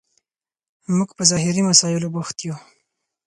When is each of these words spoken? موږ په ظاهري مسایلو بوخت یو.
موږ 0.97 1.09
په 1.17 1.23
ظاهري 1.31 1.61
مسایلو 1.69 2.13
بوخت 2.13 2.37
یو. 2.47 2.55